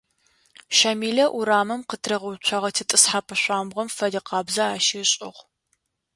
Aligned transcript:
Щамилэ 0.77 1.25
урамым 1.37 1.81
къытыригъэуцогъэ 1.89 2.69
тетӀысхьапӀэ 2.75 3.35
шъуамбгъом 3.41 3.89
фэдэкъабзэ 3.95 4.63
ащи 4.75 4.97
ышӀыгъ. 5.03 5.39